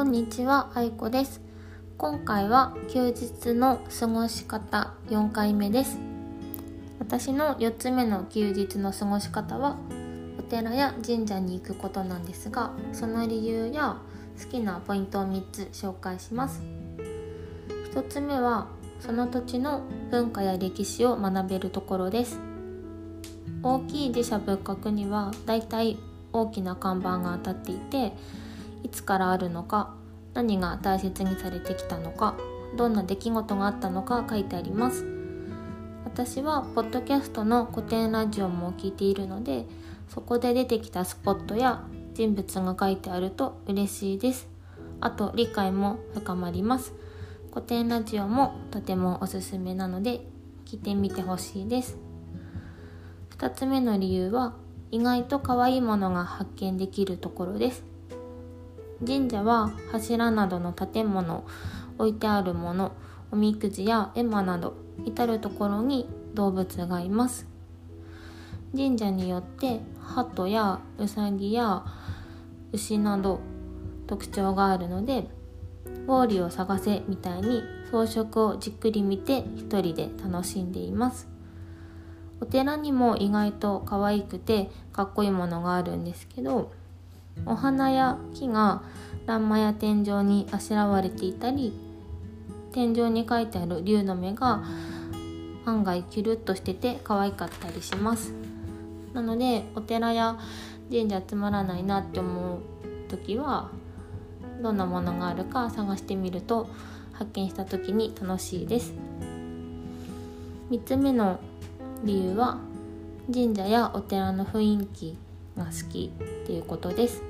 [0.00, 1.42] こんにちは、あいこです。
[1.98, 5.98] 今回は休日の過ごし方4回目です。
[6.98, 9.76] 私の4つ目の休日の過ごし方は
[10.38, 13.98] お寺や神社に行くことなんですが、その理由や
[14.42, 16.62] 好きなポイントを3つ紹介します。
[17.92, 18.68] 1つ目は
[19.00, 22.40] その土地の文化や歴史を学べるところです。
[23.62, 25.98] 大きい寺社仏閣にはだいたい
[26.32, 28.14] 大きな看板が当たっていて
[28.90, 29.94] つからあるのか
[30.34, 32.36] 何が大切にされてきたのか
[32.76, 35.06] どんな出来事があったのか書いてあります。
[36.04, 39.66] 私はポッドキャストの古典ラジオも聞いているので
[40.08, 41.84] そこで出てきたスポットや
[42.14, 44.48] 人物が書いてあると嬉しいです。
[45.00, 46.92] あと理解も深まります。
[47.50, 50.26] 古典ラジオもとてもおすすめなので
[50.66, 51.96] 聞いてみてほしいです。
[53.38, 54.54] 2つ目の理由は
[54.90, 57.89] 意外と可愛いものが発見できるところです。
[59.06, 61.44] 神社は柱などの建物
[61.98, 62.92] 置いてあるもの
[63.30, 67.46] おみくじや絵馬など至る所に動物がいます。
[68.72, 71.84] 神社によって鳩やうさぎや
[72.72, 73.40] 牛など
[74.06, 75.28] 特徴があるので
[75.84, 81.28] ウォーリーを探せみたいに装飾をじっくり見て一人で楽しんでいます。
[82.40, 86.72] お寺にも意外と可愛くてかっこいいものがあるんですけど
[87.46, 88.82] お花や木が
[89.26, 91.72] 欄間や天井にあしらわれていたり
[92.72, 94.62] 天井に書いてある竜の目が
[95.64, 98.32] 案外キュルッとしてて可愛かったりします。
[99.12, 100.38] なのでお寺や
[100.90, 102.60] 神社つまらないなって思う
[103.08, 103.70] 時は
[104.62, 106.68] どんなものがあるか探してみると
[107.12, 108.94] 発見した時に楽しいです。
[110.70, 111.40] 3つ目の
[112.04, 112.58] 理由は
[113.32, 115.18] 神社やお寺の雰囲気
[115.56, 117.22] が好きっていうことです。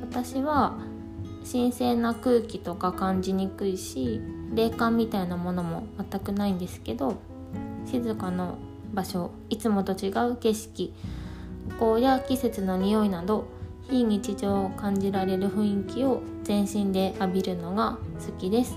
[0.00, 0.78] 私は
[1.50, 4.20] 神聖な空気とか感じにくいし
[4.54, 7.16] 霊感みたいなものも全くないんですけど
[7.86, 8.54] 静かな
[8.92, 10.94] 場所いつもと違う景色
[11.80, 13.46] お香や季節の匂いなど
[13.88, 18.76] 非日常を感じられる雰囲気を全身で浴びるのが好きです。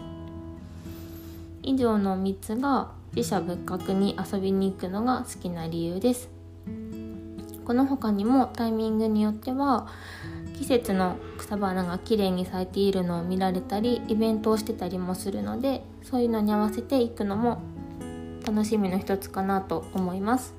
[1.63, 6.40] 以上の3つが自社仏閣に遊びに行くのが好きな理由です。
[7.71, 9.87] この他にもタイミングによっては
[10.57, 17.61] 季節の草花が綺麗に咲いているのを見られたりイベントをしてたりもするのでそういうのに合わせて行くのも
[18.45, 20.53] 楽しみの一つかなと思います。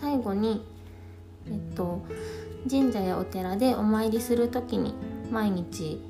[0.00, 0.64] 最後に
[1.46, 2.02] えっと
[2.66, 4.94] 神社やお寺でお参りする時に
[5.30, 6.00] 毎日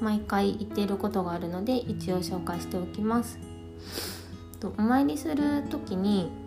[0.00, 3.38] 毎回行っていることがあるので一応紹介しておきます。
[4.78, 6.39] お参りする時に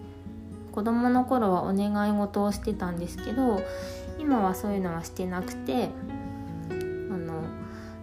[0.73, 3.61] 子供の頃はお願い事をしてたんですけど
[4.17, 5.89] 今はそういうのはしてなくて
[6.69, 6.73] あ
[7.15, 7.43] の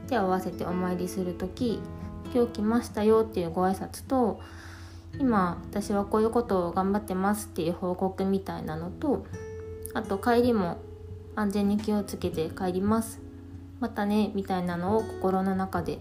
[0.06, 1.82] 手を合わせてお参りする時
[2.32, 4.40] 「今日来ましたよ」っていうご挨拶と
[5.18, 9.26] 「今私はこういうことを頑張ってます」っていう報告みたいなのと
[9.92, 10.78] あと帰りも
[11.34, 13.20] 安全に気をつけて帰ります
[13.80, 15.98] またねみたいなのを心の中で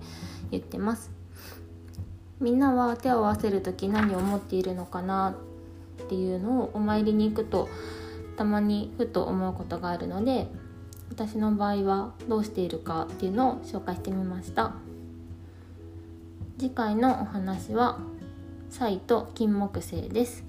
[0.52, 1.20] 言ってます。
[2.40, 5.36] みんなは手を合わせる時何を思っているのかな
[6.04, 7.70] っていうのをお参りに行くと
[8.38, 10.48] たまにふと思うことがあるので
[11.10, 14.74] 私の場合はどうしているかっていうのを紹介してみました。
[16.58, 18.00] 次回のお話は
[18.70, 20.49] サイと金木犀です。